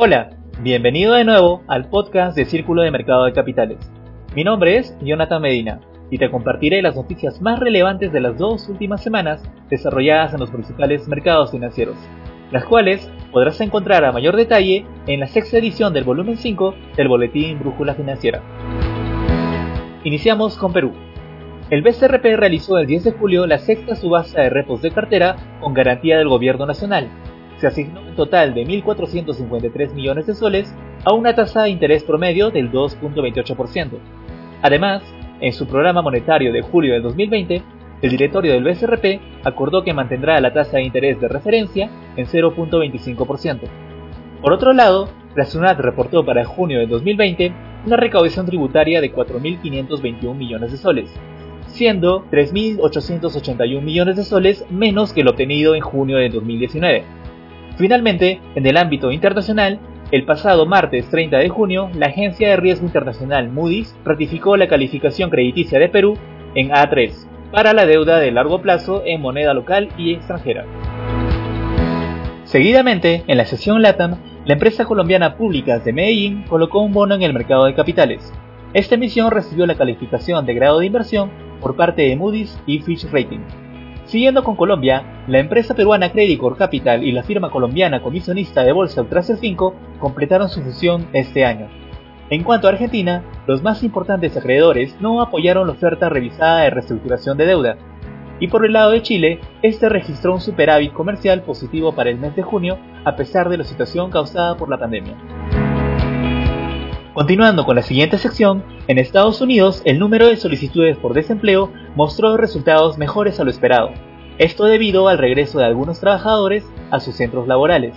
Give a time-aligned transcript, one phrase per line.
[0.00, 3.78] Hola, bienvenido de nuevo al podcast de Círculo de Mercado de Capitales.
[4.32, 8.68] Mi nombre es Jonathan Medina y te compartiré las noticias más relevantes de las dos
[8.68, 11.96] últimas semanas desarrolladas en los principales mercados financieros,
[12.52, 17.08] las cuales podrás encontrar a mayor detalle en la sexta edición del volumen 5 del
[17.08, 18.40] Boletín Brújula Financiera.
[20.04, 20.92] Iniciamos con Perú.
[21.70, 25.74] El BCRP realizó el 10 de julio la sexta subasta de repos de cartera con
[25.74, 27.08] garantía del Gobierno Nacional,
[27.58, 32.50] se asignó un total de 1.453 millones de soles a una tasa de interés promedio
[32.50, 33.98] del 2.28%.
[34.62, 35.02] Además,
[35.40, 37.62] en su programa monetario de julio del 2020,
[38.00, 43.60] el directorio del BCRP acordó que mantendrá la tasa de interés de referencia en 0.25%.
[44.40, 47.52] Por otro lado, la SUNAT reportó para junio del 2020
[47.86, 51.10] una recaudación tributaria de 4.521 millones de soles,
[51.66, 57.17] siendo 3.881 millones de soles menos que el obtenido en junio del 2019.
[57.78, 59.78] Finalmente, en el ámbito internacional,
[60.10, 65.30] el pasado martes 30 de junio, la agencia de riesgo internacional Moody's ratificó la calificación
[65.30, 66.18] crediticia de Perú
[66.56, 67.12] en A3
[67.52, 70.64] para la deuda de largo plazo en moneda local y extranjera.
[72.44, 77.22] Seguidamente, en la sesión LATAM, la empresa colombiana Públicas de Medellín colocó un bono en
[77.22, 78.32] el mercado de capitales.
[78.74, 83.04] Esta emisión recibió la calificación de grado de inversión por parte de Moody's y Fitch
[83.12, 83.67] Rating.
[84.08, 89.02] Siguiendo con Colombia, la empresa peruana Credit Capital y la firma colombiana comisionista de bolsa
[89.02, 91.68] Ultraser 5 completaron su fusión este año.
[92.30, 97.36] En cuanto a Argentina, los más importantes acreedores no apoyaron la oferta revisada de reestructuración
[97.36, 97.76] de deuda.
[98.40, 102.34] Y por el lado de Chile, este registró un superávit comercial positivo para el mes
[102.34, 105.37] de junio, a pesar de la situación causada por la pandemia.
[107.18, 112.36] Continuando con la siguiente sección, en Estados Unidos el número de solicitudes por desempleo mostró
[112.36, 113.90] resultados mejores a lo esperado,
[114.38, 117.96] esto debido al regreso de algunos trabajadores a sus centros laborales.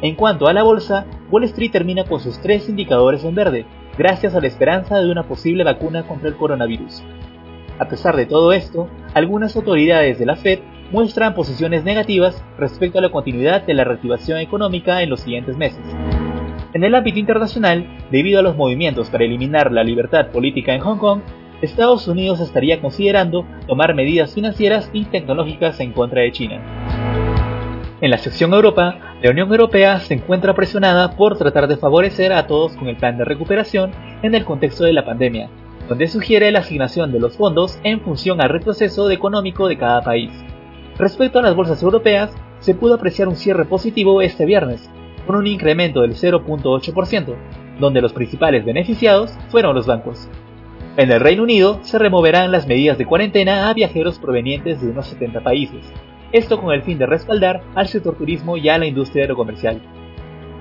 [0.00, 3.66] En cuanto a la bolsa, Wall Street termina con sus tres indicadores en verde,
[3.98, 7.02] gracias a la esperanza de una posible vacuna contra el coronavirus.
[7.78, 13.02] A pesar de todo esto, algunas autoridades de la Fed muestran posiciones negativas respecto a
[13.02, 15.84] la continuidad de la reactivación económica en los siguientes meses.
[16.74, 20.96] En el ámbito internacional, debido a los movimientos para eliminar la libertad política en Hong
[20.96, 21.20] Kong,
[21.60, 26.62] Estados Unidos estaría considerando tomar medidas financieras y tecnológicas en contra de China.
[28.00, 32.46] En la sección Europa, la Unión Europea se encuentra presionada por tratar de favorecer a
[32.46, 35.50] todos con el plan de recuperación en el contexto de la pandemia,
[35.90, 40.32] donde sugiere la asignación de los fondos en función al retroceso económico de cada país.
[40.98, 44.90] Respecto a las bolsas europeas, se pudo apreciar un cierre positivo este viernes,
[45.26, 47.34] con un incremento del 0.8%,
[47.78, 50.28] donde los principales beneficiados fueron los bancos.
[50.96, 55.06] En el Reino Unido se removerán las medidas de cuarentena a viajeros provenientes de unos
[55.06, 55.80] 70 países,
[56.32, 59.80] esto con el fin de respaldar al sector turismo y a la industria aerocomercial.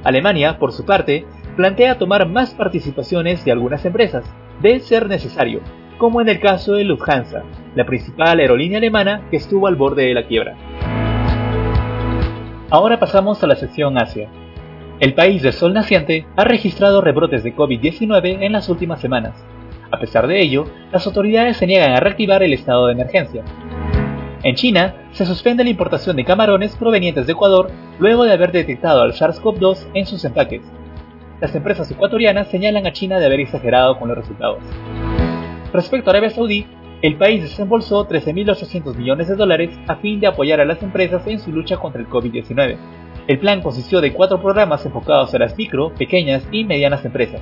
[0.03, 4.23] Alemania, por su parte, plantea tomar más participaciones de algunas empresas,
[4.61, 5.61] de ser necesario,
[5.97, 7.43] como en el caso de Lufthansa,
[7.75, 10.55] la principal aerolínea alemana que estuvo al borde de la quiebra.
[12.69, 14.29] Ahora pasamos a la sección Asia.
[15.01, 19.33] El país de sol naciente ha registrado rebrotes de COVID-19 en las últimas semanas.
[19.89, 23.43] A pesar de ello, las autoridades se niegan a reactivar el estado de emergencia.
[24.43, 29.01] En China, se suspende la importación de camarones provenientes de Ecuador luego de haber detectado
[29.01, 30.61] al SARS-CoV-2 en sus empaques.
[31.39, 34.59] Las empresas ecuatorianas señalan a China de haber exagerado con los resultados.
[35.73, 36.67] Respecto a Arabia Saudí,
[37.01, 41.39] el país desembolsó 13.800 millones de dólares a fin de apoyar a las empresas en
[41.39, 42.77] su lucha contra el COVID-19.
[43.31, 47.39] El plan consistió de cuatro programas enfocados a las micro, pequeñas y medianas empresas.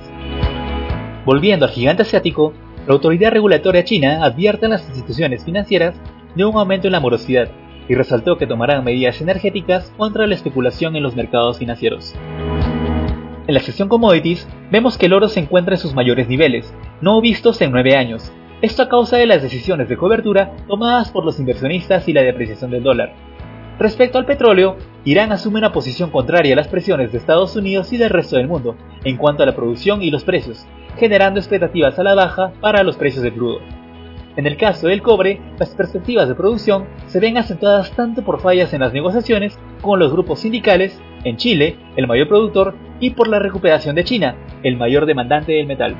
[1.26, 2.52] Volviendo al gigante asiático,
[2.86, 6.00] la autoridad regulatoria china advierte a las instituciones financieras
[6.36, 7.50] de un aumento en la morosidad
[7.88, 12.14] y resaltó que tomarán medidas energéticas contra la especulación en los mercados financieros.
[13.48, 17.20] En la sección commodities, vemos que el oro se encuentra en sus mayores niveles, no
[17.20, 21.40] vistos en nueve años, esto a causa de las decisiones de cobertura tomadas por los
[21.40, 23.12] inversionistas y la depreciación del dólar.
[23.80, 27.96] Respecto al petróleo, Irán asume una posición contraria a las presiones de Estados Unidos y
[27.96, 30.66] del resto del mundo en cuanto a la producción y los precios,
[30.98, 33.60] generando expectativas a la baja para los precios del crudo.
[34.36, 38.72] En el caso del cobre, las perspectivas de producción se ven acentuadas tanto por fallas
[38.74, 43.38] en las negociaciones con los grupos sindicales, en Chile, el mayor productor, y por la
[43.38, 45.96] recuperación de China, el mayor demandante del metal.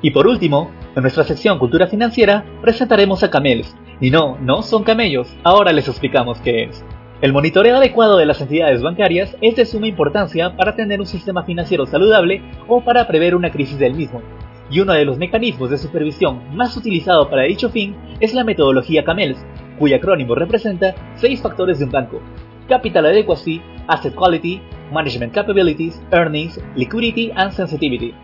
[0.00, 4.84] Y por último, en nuestra sección Cultura Financiera presentaremos a Camels, y no, no son
[4.84, 6.84] camellos, ahora les explicamos qué es.
[7.20, 11.42] El monitoreo adecuado de las entidades bancarias es de suma importancia para tener un sistema
[11.42, 14.22] financiero saludable o para prever una crisis del mismo.
[14.70, 19.02] Y uno de los mecanismos de supervisión más utilizado para dicho fin es la metodología
[19.02, 19.44] CAMELS,
[19.80, 22.20] cuyo acrónimo representa seis factores de un banco.
[22.68, 24.60] Capital Adequacy, Asset Quality,
[24.92, 28.14] Management Capabilities, Earnings, Liquidity and Sensitivity.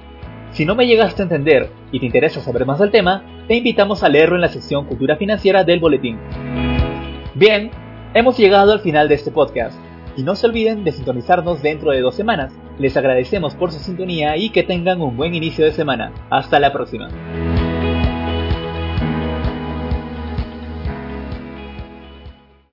[0.53, 4.05] Si no me llegaste a entender y te interesa saber más del tema, te invitamos
[4.05, 6.17] a leerlo en la sección Cultura Financiera del boletín.
[7.35, 7.73] Bien,
[8.15, 9.79] hemos llegado al final de este podcast
[10.17, 12.53] y no se olviden de sintonizarnos dentro de dos semanas.
[12.79, 16.13] Les agradecemos por su sintonía y que tengan un buen inicio de semana.
[16.31, 17.09] Hasta la próxima.